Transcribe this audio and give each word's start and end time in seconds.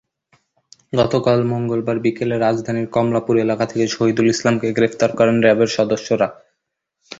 গতকাল 0.93 1.39
মঙ্গলবার 1.43 1.97
বিকেলে 1.99 2.35
রাজধানীর 2.37 2.87
কমলাপুর 2.87 3.35
এলাকা 3.37 3.65
থেকে 3.65 3.85
শহিদুল 3.87 4.27
ইসলামকে 4.29 4.67
গ্রেপ্তার 4.73 5.11
করেন 5.15 5.35
র্যাবের 5.41 5.69
সদস্যরা। 5.77 6.27